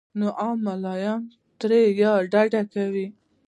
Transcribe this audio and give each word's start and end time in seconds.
نو 0.19 0.27
عام 0.39 0.57
ملايان 0.67 1.21
ترې 1.59 1.81
يا 2.01 2.11
ډډه 2.31 2.61
کوي 2.73 3.07